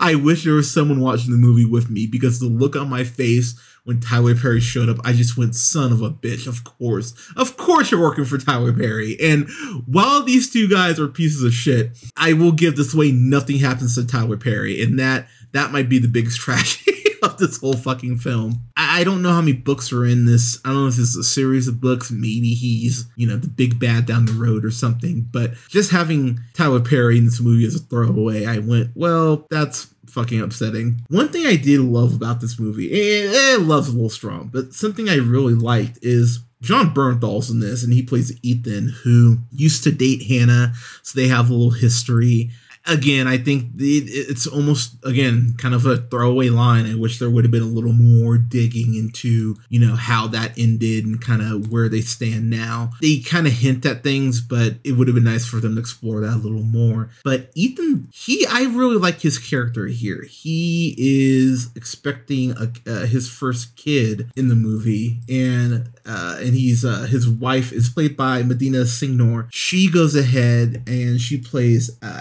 I 0.00 0.14
wish 0.14 0.44
there 0.44 0.54
was 0.54 0.72
someone 0.72 1.00
watching 1.00 1.32
the 1.32 1.36
movie 1.36 1.66
with 1.66 1.90
me 1.90 2.06
because 2.06 2.40
the 2.40 2.46
look 2.46 2.74
on 2.76 2.88
my 2.88 3.04
face 3.04 3.60
when 3.86 4.00
Tyler 4.00 4.34
Perry 4.34 4.58
showed 4.58 4.88
up, 4.88 4.96
I 5.04 5.12
just 5.12 5.38
went, 5.38 5.54
son 5.54 5.92
of 5.92 6.02
a 6.02 6.10
bitch. 6.10 6.48
Of 6.48 6.64
course. 6.64 7.14
Of 7.36 7.56
course 7.56 7.92
you're 7.92 8.00
working 8.00 8.24
for 8.24 8.36
Tyler 8.36 8.72
Perry. 8.72 9.16
And 9.22 9.48
while 9.86 10.24
these 10.24 10.52
two 10.52 10.68
guys 10.68 10.98
are 10.98 11.06
pieces 11.06 11.44
of 11.44 11.52
shit, 11.52 11.96
I 12.16 12.32
will 12.32 12.50
give 12.50 12.74
this 12.74 12.92
way 12.92 13.12
nothing 13.12 13.58
happens 13.58 13.94
to 13.94 14.04
Tyler 14.04 14.38
Perry. 14.38 14.82
And 14.82 14.98
that 14.98 15.28
that 15.52 15.70
might 15.70 15.88
be 15.88 16.00
the 16.00 16.08
biggest 16.08 16.40
tragedy 16.40 16.95
this 17.38 17.58
whole 17.58 17.74
fucking 17.74 18.18
film. 18.18 18.60
I, 18.76 19.00
I, 19.00 19.04
don't 19.04 19.22
know 19.22 19.32
how 19.32 19.40
many 19.40 19.52
books 19.52 19.92
are 19.92 20.04
in 20.04 20.26
this. 20.26 20.60
I 20.64 20.68
don't 20.68 20.82
know 20.82 20.88
if 20.88 20.96
this 20.96 21.10
is 21.10 21.16
a 21.16 21.24
series 21.24 21.68
of 21.68 21.80
books. 21.80 22.10
Maybe 22.10 22.54
he's, 22.54 23.06
you 23.16 23.26
know, 23.26 23.36
the 23.36 23.48
big 23.48 23.78
bad 23.78 24.06
down 24.06 24.26
the 24.26 24.32
road 24.32 24.64
or 24.64 24.70
something. 24.70 25.26
But 25.30 25.54
just 25.68 25.90
having 25.90 26.40
Tyler 26.54 26.80
Perry 26.80 27.18
in 27.18 27.24
this 27.24 27.40
movie 27.40 27.66
as 27.66 27.74
a 27.74 27.80
throwaway, 27.80 28.46
I 28.46 28.58
went, 28.58 28.90
well, 28.94 29.46
that's 29.50 29.94
fucking 30.08 30.40
upsetting. 30.40 31.02
One 31.08 31.28
thing 31.28 31.46
I 31.46 31.56
did 31.56 31.80
love 31.80 32.14
about 32.14 32.40
this 32.40 32.58
movie, 32.58 32.86
and 32.86 33.34
it 33.34 33.60
loves 33.60 33.92
strong, 34.14 34.50
but 34.52 34.72
something 34.72 35.08
I 35.08 35.16
really 35.16 35.54
liked 35.54 35.98
is 36.00 36.40
Jon 36.62 36.94
Bernthal's 36.94 37.50
in 37.50 37.60
this, 37.60 37.84
and 37.84 37.92
he 37.92 38.02
plays 38.02 38.38
Ethan, 38.42 38.94
who 39.04 39.38
used 39.52 39.84
to 39.84 39.92
date 39.92 40.22
Hannah, 40.22 40.72
so 41.02 41.18
they 41.18 41.28
have 41.28 41.50
a 41.50 41.52
little 41.52 41.70
history 41.70 42.50
again, 42.86 43.26
I 43.26 43.38
think 43.38 43.72
it's 43.78 44.46
almost 44.46 44.96
again 45.04 45.54
kind 45.58 45.74
of 45.74 45.86
a 45.86 45.98
throwaway 45.98 46.48
line. 46.48 46.86
I 46.86 46.94
wish 46.94 47.18
there 47.18 47.30
would 47.30 47.44
have 47.44 47.50
been 47.50 47.62
a 47.62 47.66
little 47.66 47.92
more 47.92 48.38
digging 48.38 48.94
into 48.94 49.56
you 49.68 49.80
know 49.80 49.94
how 49.94 50.26
that 50.28 50.58
ended 50.58 51.04
and 51.04 51.20
kind 51.20 51.42
of 51.42 51.70
where 51.70 51.88
they 51.88 52.00
stand 52.00 52.50
now. 52.50 52.92
They 53.00 53.20
kind 53.20 53.46
of 53.46 53.52
hint 53.52 53.84
at 53.86 54.02
things, 54.02 54.40
but 54.40 54.76
it 54.84 54.92
would 54.92 55.08
have 55.08 55.14
been 55.14 55.24
nice 55.24 55.46
for 55.46 55.56
them 55.56 55.74
to 55.74 55.80
explore 55.80 56.20
that 56.20 56.34
a 56.34 56.36
little 56.36 56.62
more. 56.62 57.10
But 57.24 57.50
Ethan, 57.54 58.08
he 58.12 58.46
I 58.46 58.62
really 58.64 58.98
like 58.98 59.20
his 59.20 59.38
character 59.38 59.86
here. 59.86 60.22
He 60.22 60.94
is 60.98 61.70
expecting 61.74 62.52
a, 62.52 62.72
uh, 62.86 63.06
his 63.06 63.28
first 63.28 63.76
kid 63.76 64.30
in 64.36 64.48
the 64.48 64.54
movie, 64.54 65.20
and 65.28 65.88
uh, 66.06 66.36
and 66.38 66.54
he's 66.54 66.84
uh, 66.84 67.06
his 67.10 67.28
wife 67.28 67.72
is 67.72 67.88
played 67.88 68.16
by 68.16 68.42
Medina 68.42 68.78
Senghore. 68.78 69.48
She 69.50 69.90
goes 69.90 70.14
ahead 70.14 70.84
and 70.86 71.20
she 71.20 71.38
plays 71.38 71.90
uh, 72.02 72.20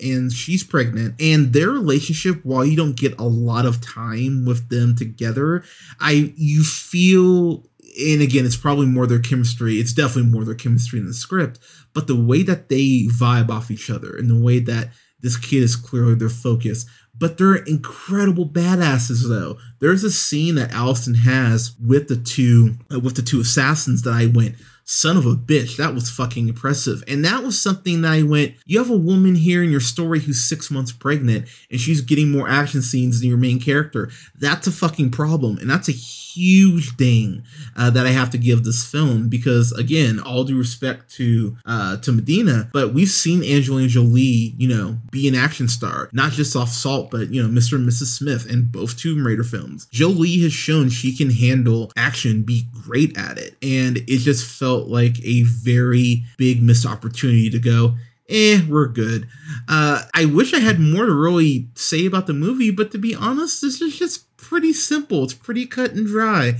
And 0.00 0.32
she's 0.32 0.64
pregnant 0.64 1.20
and 1.20 1.52
their 1.52 1.70
relationship 1.70 2.44
while 2.44 2.64
you 2.64 2.76
don't 2.76 2.96
get 2.96 3.18
a 3.18 3.24
lot 3.24 3.66
of 3.66 3.80
time 3.80 4.44
with 4.44 4.68
them 4.68 4.94
together 4.96 5.64
i 6.00 6.32
you 6.36 6.62
feel 6.62 7.64
and 7.98 8.22
again, 8.22 8.46
it's 8.46 8.56
probably 8.56 8.86
more 8.86 9.06
their 9.06 9.18
chemistry. 9.18 9.74
It's 9.74 9.92
definitely 9.92 10.30
more 10.30 10.44
their 10.44 10.54
chemistry 10.54 10.98
in 10.98 11.06
the 11.06 11.14
script, 11.14 11.58
but 11.92 12.06
the 12.06 12.16
way 12.16 12.42
that 12.42 12.68
they 12.68 13.06
vibe 13.08 13.50
off 13.50 13.70
each 13.70 13.90
other 13.90 14.16
and 14.16 14.30
the 14.30 14.38
way 14.38 14.60
that 14.60 14.90
this 15.20 15.36
kid 15.36 15.62
is 15.62 15.76
clearly 15.76 16.14
their 16.14 16.28
focus. 16.28 16.86
But 17.16 17.36
they're 17.36 17.56
incredible 17.56 18.46
badasses, 18.46 19.28
though. 19.28 19.58
There's 19.80 20.02
a 20.02 20.10
scene 20.10 20.54
that 20.54 20.72
Allison 20.72 21.14
has 21.14 21.76
with 21.78 22.08
the 22.08 22.16
two 22.16 22.76
uh, 22.92 22.98
with 22.98 23.16
the 23.16 23.22
two 23.22 23.40
assassins 23.40 24.02
that 24.02 24.14
I 24.14 24.26
went, 24.26 24.56
son 24.84 25.16
of 25.16 25.26
a 25.26 25.34
bitch, 25.34 25.76
that 25.76 25.94
was 25.94 26.10
fucking 26.10 26.48
impressive. 26.48 27.02
And 27.06 27.24
that 27.24 27.42
was 27.42 27.60
something 27.60 28.02
that 28.02 28.12
I 28.12 28.22
went, 28.22 28.54
you 28.66 28.78
have 28.78 28.90
a 28.90 28.96
woman 28.96 29.34
here 29.34 29.62
in 29.62 29.70
your 29.70 29.80
story 29.80 30.20
who's 30.20 30.42
six 30.42 30.70
months 30.70 30.92
pregnant 30.92 31.48
and 31.70 31.80
she's 31.80 32.00
getting 32.00 32.30
more 32.30 32.48
action 32.48 32.82
scenes 32.82 33.20
than 33.20 33.28
your 33.28 33.38
main 33.38 33.60
character. 33.60 34.10
That's 34.38 34.66
a 34.66 34.72
fucking 34.72 35.10
problem. 35.10 35.58
And 35.58 35.70
that's 35.70 35.88
a 35.88 35.92
huge 35.92 36.96
thing 36.96 37.44
uh, 37.76 37.90
that 37.90 38.06
I 38.06 38.10
have 38.10 38.30
to 38.30 38.38
give 38.38 38.64
this 38.64 38.84
film 38.84 39.28
because, 39.28 39.72
again, 39.72 40.20
all 40.20 40.44
due 40.44 40.58
respect 40.58 41.10
to 41.14 41.56
uh, 41.66 41.98
to 41.98 42.12
Medina, 42.12 42.70
but 42.72 42.94
we've 42.94 43.08
seen 43.08 43.44
Angelina 43.44 43.88
Jolie, 43.88 44.54
you 44.56 44.68
know, 44.68 44.98
be 45.10 45.28
an 45.28 45.34
action 45.34 45.68
star, 45.68 46.08
not 46.12 46.32
just 46.32 46.56
off 46.56 46.70
Salt, 46.70 47.10
but 47.10 47.30
you 47.30 47.42
know, 47.42 47.48
Mr. 47.48 47.74
and 47.74 47.88
Mrs. 47.88 48.16
Smith 48.16 48.50
and 48.50 48.70
both 48.70 48.96
Tomb 48.96 49.26
Raider 49.26 49.44
films. 49.44 49.86
Jolie 49.90 50.40
has 50.40 50.52
shown 50.52 50.88
she 50.88 51.16
can 51.16 51.30
handle 51.30 51.92
action, 51.96 52.42
be 52.42 52.66
great 52.84 53.16
at 53.16 53.38
it, 53.38 53.56
and 53.62 53.98
it 53.98 54.18
just 54.18 54.46
felt 54.46 54.71
felt 54.72 54.88
like 54.88 55.22
a 55.22 55.42
very 55.42 56.24
big 56.38 56.62
missed 56.62 56.86
opportunity 56.86 57.50
to 57.50 57.58
go, 57.58 57.94
eh, 58.30 58.60
we're 58.68 58.88
good. 58.88 59.28
Uh, 59.68 60.02
I 60.14 60.24
wish 60.24 60.54
I 60.54 60.60
had 60.60 60.80
more 60.80 61.04
to 61.04 61.14
really 61.14 61.68
say 61.74 62.06
about 62.06 62.26
the 62.26 62.32
movie, 62.32 62.70
but 62.70 62.90
to 62.92 62.98
be 62.98 63.14
honest, 63.14 63.60
this 63.60 63.82
is 63.82 63.98
just 63.98 64.34
pretty 64.38 64.72
simple. 64.72 65.24
It's 65.24 65.34
pretty 65.34 65.66
cut 65.66 65.92
and 65.92 66.06
dry. 66.06 66.54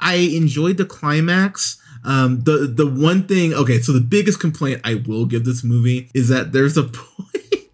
I 0.00 0.14
enjoyed 0.14 0.78
the 0.78 0.86
climax. 0.86 1.76
Um, 2.04 2.40
the 2.44 2.72
the 2.72 2.86
one 2.86 3.26
thing, 3.26 3.52
okay, 3.52 3.80
so 3.80 3.92
the 3.92 4.00
biggest 4.00 4.40
complaint 4.40 4.80
I 4.84 4.94
will 4.94 5.26
give 5.26 5.44
this 5.44 5.62
movie 5.62 6.10
is 6.14 6.28
that 6.28 6.52
there's 6.52 6.78
a 6.78 6.82
point, 6.84 7.68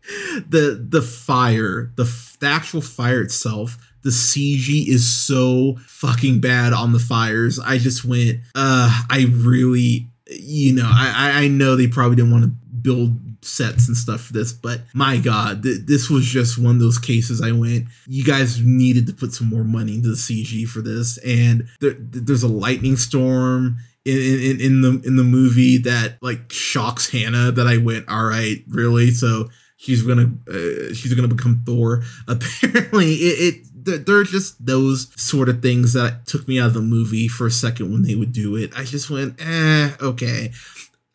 the 0.48 0.84
the 0.88 1.02
fire, 1.02 1.92
the, 1.94 2.04
the 2.40 2.46
actual 2.46 2.80
fire 2.80 3.20
itself 3.20 3.78
the 4.04 4.10
CG 4.10 4.86
is 4.86 5.10
so 5.10 5.76
fucking 5.86 6.40
bad 6.40 6.72
on 6.72 6.92
the 6.92 6.98
fires. 6.98 7.58
I 7.58 7.78
just 7.78 8.04
went, 8.04 8.40
uh, 8.54 9.02
I 9.10 9.26
really, 9.32 10.06
you 10.26 10.74
know, 10.74 10.88
I, 10.88 11.44
I 11.44 11.48
know 11.48 11.74
they 11.74 11.88
probably 11.88 12.16
didn't 12.16 12.30
want 12.30 12.44
to 12.44 12.50
build 12.50 13.18
sets 13.42 13.88
and 13.88 13.96
stuff 13.96 14.20
for 14.20 14.34
this, 14.34 14.52
but 14.52 14.82
my 14.92 15.16
God, 15.16 15.62
th- 15.62 15.86
this 15.86 16.10
was 16.10 16.26
just 16.26 16.58
one 16.58 16.76
of 16.76 16.80
those 16.80 16.98
cases 16.98 17.40
I 17.40 17.52
went, 17.52 17.86
you 18.06 18.24
guys 18.24 18.60
needed 18.60 19.06
to 19.06 19.14
put 19.14 19.32
some 19.32 19.48
more 19.48 19.64
money 19.64 19.94
into 19.94 20.08
the 20.08 20.16
CG 20.16 20.66
for 20.68 20.80
this. 20.82 21.18
And 21.18 21.66
there, 21.80 21.96
there's 21.98 22.42
a 22.42 22.48
lightning 22.48 22.96
storm 22.96 23.78
in, 24.04 24.18
in, 24.18 24.60
in 24.60 24.80
the 24.82 25.02
in 25.06 25.16
the 25.16 25.24
movie 25.24 25.78
that 25.78 26.18
like 26.20 26.52
shocks 26.52 27.10
Hannah 27.10 27.52
that 27.52 27.66
I 27.66 27.78
went, 27.78 28.06
all 28.08 28.24
right, 28.24 28.56
really? 28.68 29.10
So 29.10 29.48
she's 29.76 30.02
gonna 30.02 30.30
uh, 30.48 30.92
she's 30.94 31.14
gonna 31.14 31.28
become 31.28 31.62
Thor. 31.64 32.02
Apparently, 32.28 33.14
it, 33.14 33.54
it 33.54 33.66
there 33.84 34.16
are 34.16 34.24
just 34.24 34.64
those 34.64 35.10
sort 35.20 35.48
of 35.48 35.62
things 35.62 35.92
that 35.92 36.26
took 36.26 36.48
me 36.48 36.58
out 36.58 36.68
of 36.68 36.74
the 36.74 36.80
movie 36.80 37.28
for 37.28 37.46
a 37.46 37.50
second 37.50 37.92
when 37.92 38.02
they 38.02 38.14
would 38.14 38.32
do 38.32 38.56
it. 38.56 38.72
I 38.76 38.84
just 38.84 39.10
went, 39.10 39.40
eh, 39.40 39.90
okay. 40.00 40.52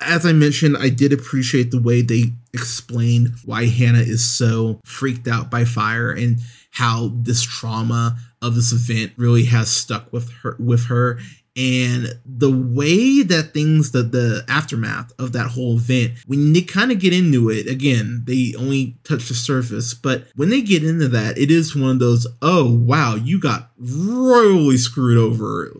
As 0.01 0.25
I 0.25 0.31
mentioned, 0.31 0.77
I 0.77 0.89
did 0.89 1.11
appreciate 1.11 1.71
the 1.71 1.81
way 1.81 2.01
they 2.01 2.25
explained 2.53 3.29
why 3.43 3.65
Hannah 3.65 3.99
is 3.99 4.23
so 4.23 4.79
freaked 4.85 5.27
out 5.27 5.51
by 5.51 5.65
fire 5.65 6.11
and 6.11 6.39
how 6.71 7.11
this 7.13 7.41
trauma 7.41 8.17
of 8.41 8.55
this 8.55 8.71
event 8.71 9.11
really 9.17 9.45
has 9.45 9.69
stuck 9.69 10.13
with 10.13 10.31
her 10.43 10.55
with 10.59 10.85
her 10.85 11.19
and 11.55 12.07
the 12.25 12.51
way 12.51 13.23
that 13.23 13.53
things 13.53 13.91
the 13.91 14.03
the 14.03 14.43
aftermath 14.47 15.11
of 15.19 15.31
that 15.33 15.47
whole 15.47 15.77
event 15.77 16.13
when 16.27 16.53
they 16.53 16.61
kind 16.61 16.91
of 16.91 16.99
get 16.99 17.13
into 17.13 17.49
it 17.49 17.67
again 17.67 18.23
they 18.25 18.53
only 18.57 18.97
touch 19.03 19.27
the 19.27 19.33
surface 19.33 19.93
but 19.93 20.25
when 20.35 20.49
they 20.49 20.61
get 20.61 20.83
into 20.83 21.07
that 21.07 21.37
it 21.37 21.51
is 21.51 21.75
one 21.75 21.91
of 21.91 21.99
those 21.99 22.27
oh 22.41 22.71
wow 22.71 23.15
you 23.15 23.39
got 23.39 23.69
royally 23.79 24.77
screwed 24.77 25.17
over. 25.17 25.71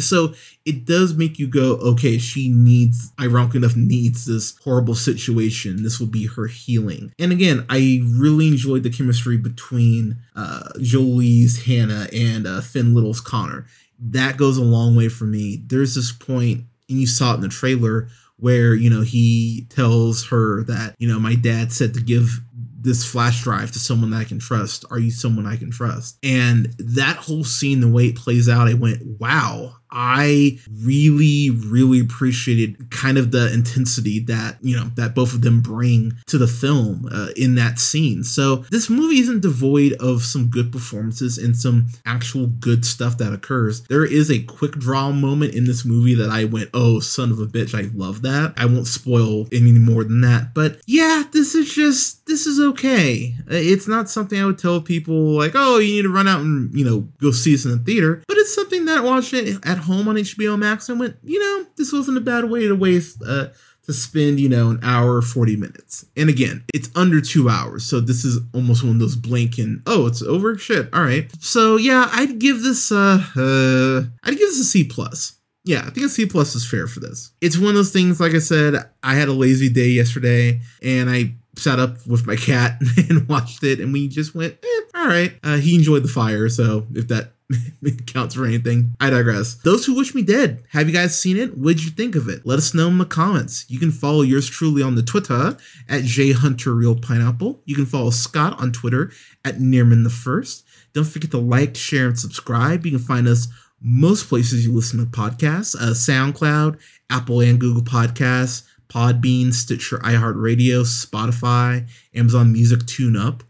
So 0.00 0.34
it 0.64 0.84
does 0.84 1.14
make 1.14 1.38
you 1.38 1.48
go 1.48 1.74
okay 1.78 2.18
she 2.18 2.48
needs 2.48 3.12
ironic 3.20 3.54
enough 3.54 3.76
needs 3.76 4.24
this 4.24 4.56
horrible 4.58 4.94
situation. 4.94 5.82
This 5.82 5.98
will 5.98 6.06
be 6.06 6.26
her 6.26 6.46
healing. 6.46 7.12
And 7.18 7.32
again 7.32 7.66
i 7.68 8.02
really 8.04 8.48
enjoyed 8.48 8.82
the 8.82 8.90
chemistry 8.90 9.36
between 9.36 10.16
uh 10.34 10.70
jolie's 10.80 11.64
hannah 11.64 12.08
and 12.12 12.46
uh, 12.46 12.60
finn 12.60 12.94
little's 12.94 13.20
connor 13.20 13.66
that 14.10 14.36
goes 14.36 14.58
a 14.58 14.62
long 14.64 14.96
way 14.96 15.08
for 15.08 15.24
me. 15.24 15.62
There's 15.66 15.94
this 15.94 16.12
point, 16.12 16.64
and 16.88 17.00
you 17.00 17.06
saw 17.06 17.32
it 17.32 17.36
in 17.36 17.40
the 17.42 17.48
trailer, 17.48 18.08
where, 18.36 18.74
you 18.74 18.90
know, 18.90 19.02
he 19.02 19.66
tells 19.70 20.26
her 20.26 20.64
that, 20.64 20.96
you 20.98 21.06
know, 21.06 21.20
my 21.20 21.36
dad 21.36 21.72
said 21.72 21.94
to 21.94 22.00
give 22.00 22.40
this 22.52 23.04
flash 23.04 23.44
drive 23.44 23.70
to 23.70 23.78
someone 23.78 24.10
that 24.10 24.16
I 24.16 24.24
can 24.24 24.40
trust. 24.40 24.84
Are 24.90 24.98
you 24.98 25.12
someone 25.12 25.46
I 25.46 25.56
can 25.56 25.70
trust? 25.70 26.18
And 26.24 26.74
that 26.78 27.16
whole 27.16 27.44
scene, 27.44 27.80
the 27.80 27.88
way 27.88 28.06
it 28.06 28.16
plays 28.16 28.48
out, 28.48 28.66
I 28.66 28.74
went, 28.74 29.00
wow, 29.20 29.76
I 29.92 30.58
really, 30.82 31.50
really 31.50 32.00
appreciated 32.00 32.90
kind 32.90 33.18
of 33.18 33.30
the 33.30 33.52
intensity 33.52 34.20
that, 34.20 34.56
you 34.62 34.74
know, 34.74 34.86
that 34.96 35.14
both 35.14 35.34
of 35.34 35.42
them 35.42 35.60
bring 35.60 36.14
to 36.26 36.38
the 36.38 36.46
film 36.46 37.08
uh, 37.12 37.28
in 37.36 37.54
that 37.56 37.78
scene. 37.78 38.24
So 38.24 38.56
this 38.70 38.88
movie 38.88 39.20
isn't 39.20 39.42
devoid 39.42 39.92
of 39.94 40.22
some 40.22 40.48
good 40.48 40.72
performances 40.72 41.36
and 41.36 41.56
some 41.56 41.88
actual 42.06 42.46
good 42.46 42.84
stuff 42.84 43.18
that 43.18 43.32
occurs. 43.32 43.82
There 43.82 44.04
is 44.04 44.30
a 44.30 44.42
quick 44.42 44.72
draw 44.72 45.12
moment 45.12 45.54
in 45.54 45.64
this 45.64 45.84
movie 45.84 46.14
that 46.14 46.30
I 46.30 46.44
went, 46.44 46.70
oh, 46.72 47.00
son 47.00 47.30
of 47.30 47.38
a 47.38 47.46
bitch, 47.46 47.74
I 47.74 47.90
love 47.94 48.22
that. 48.22 48.54
I 48.56 48.64
won't 48.66 48.86
spoil 48.86 49.46
any 49.52 49.72
more 49.72 50.04
than 50.04 50.22
that. 50.22 50.54
But 50.54 50.80
yeah, 50.86 51.24
this 51.32 51.54
is 51.54 51.72
just, 51.72 52.24
this 52.26 52.46
is 52.46 52.58
okay. 52.58 53.34
It's 53.48 53.88
not 53.88 54.08
something 54.08 54.40
I 54.40 54.46
would 54.46 54.58
tell 54.58 54.80
people 54.80 55.14
like, 55.36 55.52
oh, 55.54 55.78
you 55.78 55.96
need 55.96 56.02
to 56.02 56.08
run 56.08 56.28
out 56.28 56.40
and, 56.40 56.72
you 56.74 56.84
know, 56.84 57.00
go 57.20 57.30
see 57.30 57.52
this 57.52 57.66
in 57.66 57.72
the 57.72 57.78
theater. 57.78 58.22
But 58.26 58.38
it's 58.38 58.54
something 58.54 58.86
that 58.86 59.04
watching 59.04 59.46
it 59.46 59.66
at 59.66 59.78
home 59.82 60.08
on 60.08 60.16
HBO 60.16 60.58
Max 60.58 60.88
and 60.88 60.98
went, 60.98 61.16
you 61.22 61.38
know, 61.38 61.66
this 61.76 61.92
wasn't 61.92 62.18
a 62.18 62.20
bad 62.20 62.50
way 62.50 62.66
to 62.66 62.74
waste 62.74 63.22
uh, 63.26 63.48
to 63.84 63.92
spend, 63.92 64.38
you 64.38 64.48
know, 64.48 64.70
an 64.70 64.80
hour 64.82 65.20
40 65.22 65.56
minutes. 65.56 66.06
And 66.16 66.28
again, 66.28 66.64
it's 66.72 66.88
under 66.94 67.20
two 67.20 67.48
hours. 67.48 67.84
So 67.84 68.00
this 68.00 68.24
is 68.24 68.40
almost 68.54 68.82
one 68.82 68.94
of 68.94 69.00
those 69.00 69.16
blink 69.16 69.58
and 69.58 69.82
oh, 69.86 70.06
it's 70.06 70.22
over. 70.22 70.56
Shit. 70.56 70.92
All 70.92 71.02
right. 71.02 71.30
So 71.40 71.76
yeah, 71.76 72.08
I'd 72.12 72.38
give 72.38 72.62
this 72.62 72.92
uh, 72.92 73.22
uh 73.36 74.02
I'd 74.24 74.38
give 74.38 74.48
this 74.48 74.60
a 74.60 74.64
C 74.64 74.84
plus. 74.84 75.38
Yeah, 75.64 75.84
I 75.86 75.90
think 75.90 76.06
a 76.06 76.08
C 76.08 76.26
plus 76.26 76.54
is 76.54 76.68
fair 76.68 76.86
for 76.86 77.00
this. 77.00 77.32
It's 77.40 77.56
one 77.56 77.70
of 77.70 77.74
those 77.74 77.92
things, 77.92 78.20
like 78.20 78.34
I 78.34 78.40
said, 78.40 78.74
I 79.02 79.14
had 79.14 79.28
a 79.28 79.32
lazy 79.32 79.68
day 79.68 79.88
yesterday 79.88 80.60
and 80.82 81.08
I 81.08 81.34
sat 81.56 81.78
up 81.78 82.04
with 82.06 82.26
my 82.26 82.34
cat 82.34 82.80
and 83.08 83.28
watched 83.28 83.62
it 83.62 83.78
and 83.78 83.92
we 83.92 84.08
just 84.08 84.34
went, 84.34 84.56
eh, 84.62 84.80
all 84.94 85.06
right. 85.06 85.34
Uh, 85.42 85.56
he 85.56 85.74
enjoyed 85.74 86.02
the 86.02 86.08
fire, 86.08 86.48
so 86.48 86.86
if 86.94 87.08
that 87.08 87.31
counts 88.06 88.34
for 88.34 88.44
anything. 88.44 88.94
I 89.00 89.10
digress. 89.10 89.54
Those 89.54 89.84
who 89.84 89.94
wish 89.94 90.14
me 90.14 90.22
dead, 90.22 90.64
have 90.70 90.88
you 90.88 90.94
guys 90.94 91.18
seen 91.18 91.36
it? 91.36 91.56
What'd 91.56 91.84
you 91.84 91.90
think 91.90 92.14
of 92.14 92.28
it? 92.28 92.46
Let 92.46 92.58
us 92.58 92.74
know 92.74 92.88
in 92.88 92.98
the 92.98 93.04
comments. 93.04 93.64
You 93.68 93.78
can 93.78 93.90
follow 93.90 94.22
yours 94.22 94.48
truly 94.48 94.82
on 94.82 94.94
the 94.94 95.02
Twitter 95.02 95.56
at 95.88 96.02
jhunterreelpineapple. 96.02 97.60
You 97.64 97.74
can 97.74 97.86
follow 97.86 98.10
Scott 98.10 98.58
on 98.60 98.72
Twitter 98.72 99.10
at 99.44 99.58
Nearman 99.58 100.04
the 100.04 100.10
First. 100.10 100.64
Don't 100.92 101.04
forget 101.04 101.30
to 101.30 101.38
like, 101.38 101.76
share, 101.76 102.06
and 102.08 102.18
subscribe. 102.18 102.84
You 102.84 102.92
can 102.92 103.00
find 103.00 103.26
us 103.26 103.48
most 103.80 104.28
places 104.28 104.64
you 104.64 104.72
listen 104.72 105.00
to 105.00 105.06
podcasts: 105.06 105.74
uh, 105.74 105.92
SoundCloud, 105.92 106.78
Apple 107.10 107.40
and 107.40 107.58
Google 107.58 107.82
Podcasts, 107.82 108.64
Podbean, 108.88 109.52
Stitcher, 109.52 109.98
iHeartRadio, 109.98 110.84
Spotify, 110.84 111.88
Amazon 112.14 112.52
Music, 112.52 112.80
TuneUp 112.80 113.40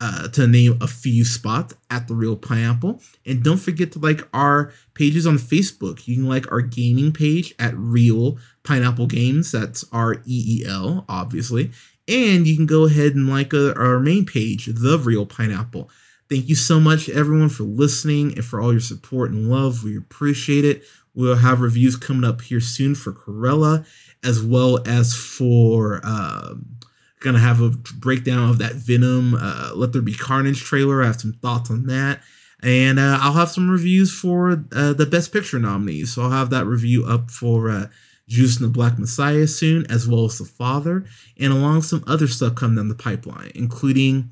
uh, 0.00 0.28
to 0.28 0.46
name 0.46 0.78
a 0.80 0.86
few 0.86 1.24
spots 1.24 1.74
at 1.90 2.08
the 2.08 2.14
Reel 2.14 2.36
Pineapple. 2.36 3.00
And 3.26 3.42
don't 3.42 3.58
forget 3.58 3.92
to 3.92 3.98
like 3.98 4.26
our 4.32 4.72
pages 4.94 5.26
on 5.26 5.36
Facebook. 5.36 6.08
You 6.08 6.16
can 6.16 6.28
like 6.28 6.50
our 6.50 6.62
gaming 6.62 7.12
page 7.12 7.54
at 7.58 7.76
Reel 7.76 8.38
Pineapple 8.62 9.06
Games. 9.06 9.52
That's 9.52 9.84
R 9.92 10.14
E 10.26 10.62
E 10.62 10.64
L, 10.66 11.04
obviously. 11.08 11.70
And 12.08 12.46
you 12.46 12.56
can 12.56 12.66
go 12.66 12.86
ahead 12.86 13.14
and 13.14 13.28
like 13.28 13.52
uh, 13.52 13.72
our 13.76 14.00
main 14.00 14.24
page, 14.24 14.66
The 14.66 14.98
Reel 14.98 15.26
Pineapple. 15.26 15.90
Thank 16.28 16.48
you 16.48 16.54
so 16.54 16.80
much, 16.80 17.08
everyone, 17.08 17.48
for 17.48 17.64
listening 17.64 18.34
and 18.36 18.44
for 18.44 18.60
all 18.60 18.72
your 18.72 18.80
support 18.80 19.32
and 19.32 19.50
love. 19.50 19.84
We 19.84 19.96
appreciate 19.96 20.64
it. 20.64 20.82
We'll 21.14 21.36
have 21.36 21.60
reviews 21.60 21.96
coming 21.96 22.24
up 22.24 22.40
here 22.40 22.60
soon 22.60 22.94
for 22.94 23.12
Cruella 23.12 23.84
as 24.24 24.42
well 24.42 24.78
as 24.86 25.14
for. 25.14 26.00
Um, 26.04 26.76
gonna 27.20 27.38
have 27.38 27.60
a 27.60 27.70
breakdown 27.70 28.50
of 28.50 28.58
that 28.58 28.74
Venom 28.74 29.34
uh, 29.34 29.72
Let 29.74 29.92
There 29.92 30.02
Be 30.02 30.14
Carnage 30.14 30.62
trailer. 30.62 31.02
I 31.02 31.06
have 31.06 31.20
some 31.20 31.34
thoughts 31.34 31.70
on 31.70 31.86
that. 31.86 32.20
And 32.62 32.98
uh, 32.98 33.18
I'll 33.20 33.32
have 33.32 33.50
some 33.50 33.70
reviews 33.70 34.12
for 34.12 34.64
uh, 34.74 34.92
the 34.92 35.06
Best 35.06 35.32
Picture 35.32 35.58
nominees. 35.58 36.12
So 36.14 36.22
I'll 36.22 36.30
have 36.30 36.50
that 36.50 36.66
review 36.66 37.06
up 37.06 37.30
for 37.30 37.70
uh, 37.70 37.86
Judas 38.28 38.56
and 38.56 38.66
the 38.66 38.72
Black 38.72 38.98
Messiah 38.98 39.46
soon, 39.46 39.90
as 39.90 40.06
well 40.06 40.26
as 40.26 40.38
The 40.38 40.44
Father, 40.44 41.04
and 41.38 41.52
along 41.52 41.76
with 41.76 41.84
some 41.86 42.04
other 42.06 42.28
stuff 42.28 42.54
coming 42.54 42.76
down 42.76 42.88
the 42.88 42.94
pipeline, 42.94 43.50
including 43.54 44.30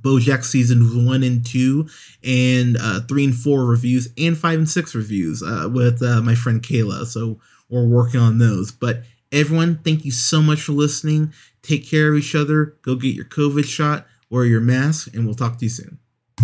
BoJack 0.00 0.44
season 0.44 1.04
one 1.06 1.22
and 1.22 1.44
two, 1.44 1.88
and 2.24 2.76
uh, 2.80 3.00
three 3.08 3.24
and 3.24 3.34
four 3.34 3.66
reviews, 3.66 4.08
and 4.16 4.38
five 4.38 4.58
and 4.58 4.70
six 4.70 4.94
reviews 4.94 5.42
uh, 5.42 5.68
with 5.70 6.02
uh, 6.02 6.22
my 6.22 6.34
friend 6.34 6.62
Kayla. 6.62 7.06
So 7.06 7.40
we're 7.68 7.86
working 7.86 8.20
on 8.20 8.38
those. 8.38 8.70
But 8.70 9.02
everyone, 9.32 9.80
thank 9.84 10.04
you 10.04 10.12
so 10.12 10.40
much 10.40 10.62
for 10.62 10.72
listening. 10.72 11.32
Take 11.62 11.88
care 11.88 12.12
of 12.12 12.18
each 12.18 12.34
other. 12.34 12.76
Go 12.82 12.94
get 12.94 13.14
your 13.14 13.24
COVID 13.24 13.64
shot, 13.64 14.06
wear 14.30 14.44
your 14.44 14.60
mask, 14.60 15.14
and 15.14 15.24
we'll 15.24 15.34
talk 15.34 15.58
to 15.58 15.64
you 15.64 15.70
soon. 15.70 15.98